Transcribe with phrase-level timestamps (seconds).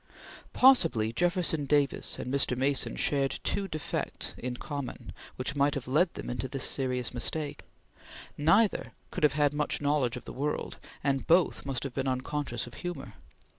[0.53, 2.57] Possibly Jefferson Davis and Mr.
[2.57, 7.65] Mason shared two defects in common which might have led them into this serious mistake.
[8.35, 12.65] Neither could have had much knowledge of the world, and both must have been unconscious
[12.65, 13.13] of humor.